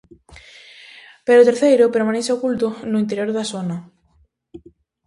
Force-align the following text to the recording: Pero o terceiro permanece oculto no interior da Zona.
Pero 1.25 1.39
o 1.41 1.47
terceiro 1.49 1.93
permanece 1.95 2.31
oculto 2.37 2.67
no 2.91 3.01
interior 3.03 3.29
da 3.33 3.47
Zona. 3.51 3.75